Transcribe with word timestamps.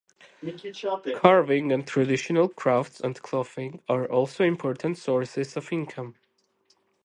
Carving 1.17 1.71
and 1.71 1.85
traditional 1.85 2.49
crafts 2.49 2.99
and 3.01 3.21
clothing 3.21 3.83
are 3.87 4.07
also 4.09 4.43
important 4.43 4.97
sources 4.97 5.55
of 5.55 5.71
income. 5.71 6.15